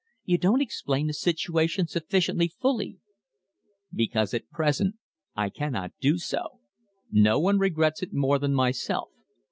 [0.25, 2.97] "You don't explain the situation sufficiently fully."
[3.93, 4.95] "Because at present
[5.35, 6.59] I cannot do so.
[7.11, 9.09] No one regrets it more than myself.